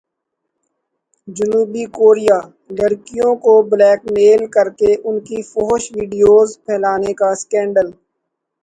جنوبی 1.27 1.83
کوریا 1.97 2.39
لڑکیوں 2.77 3.33
کو 3.43 3.53
بلیک 3.69 4.01
میل 4.13 4.41
کرکے 4.55 4.91
ان 5.05 5.15
کی 5.27 5.37
فحش 5.51 5.83
ویڈیوز 5.95 6.49
پھیلانے 6.65 7.11
کا 7.19 7.27
اسکینڈل 7.35 7.87